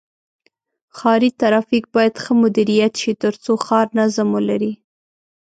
[0.97, 4.73] ښاري ترافیک باید ښه مدیریت شي تر څو ښار نظم ولري.